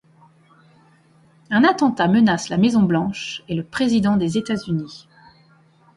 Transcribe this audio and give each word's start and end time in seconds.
Un 1.51 1.63
attentat 1.63 2.07
menace 2.07 2.49
la 2.49 2.57
Maison-Blanche 2.57 3.43
et 3.47 3.53
le 3.53 3.61
président 3.63 4.17
des 4.17 4.39
États-Unis. 4.39 5.07